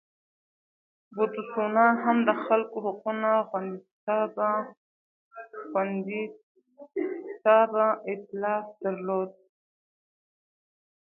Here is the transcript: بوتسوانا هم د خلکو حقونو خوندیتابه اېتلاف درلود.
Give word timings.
بوتسوانا 1.15 1.87
هم 2.03 2.17
د 2.27 2.29
خلکو 2.45 2.77
حقونو 2.85 3.31
خوندیتابه 5.77 7.85
اېتلاف 8.09 8.65
درلود. 8.83 9.29